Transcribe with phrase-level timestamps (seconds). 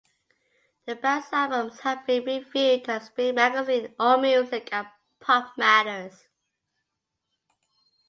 [0.87, 4.87] The band's albums have been reviewed at "Spin Magazine", AllMusic, and
[5.21, 6.25] PopMatters.